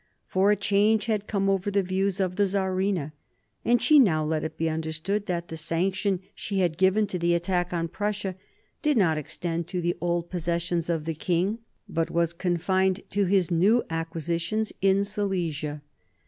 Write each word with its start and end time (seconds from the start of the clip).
For 0.27 0.49
a 0.49 0.55
change 0.55 1.05
had 1.05 1.27
come 1.27 1.47
over 1.47 1.69
the 1.69 1.83
views 1.83 2.19
of 2.19 2.35
the 2.35 2.47
Czarina, 2.47 3.11
and 3.63 3.79
she 3.79 3.99
now 3.99 4.25
let 4.25 4.43
it 4.43 4.57
be 4.57 4.67
understood 4.67 5.27
that 5.27 5.49
the 5.49 5.57
sanction 5.57 6.21
she 6.33 6.57
had 6.57 6.79
given 6.79 7.05
to 7.05 7.19
the 7.19 7.35
attack 7.35 7.71
on 7.71 7.87
Prussia 7.87 8.35
did 8.81 8.97
not 8.97 9.19
extend 9.19 9.67
to 9.67 9.79
the 9.79 9.95
old 10.01 10.31
possessions 10.31 10.89
of 10.89 11.05
the 11.05 11.13
king, 11.13 11.59
but 11.87 12.09
was 12.09 12.33
confined 12.33 13.01
to 13.11 13.25
his 13.25 13.51
new 13.51 13.83
acquisitions 13.91 14.73
in 14.81 15.03
Silesia. 15.03 15.83